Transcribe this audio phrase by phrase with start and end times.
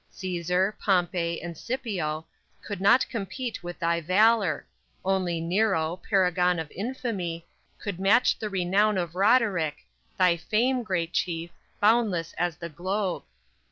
[0.11, 2.25] Cæsar, Pompey and Scipio
[2.63, 4.65] Could not compete with thy valor;
[5.05, 7.45] Only Nero, paragon of infamy,
[7.77, 9.85] Could match the renown of Roderick,
[10.17, 13.23] Thy fame, great chief, boundless as the globe!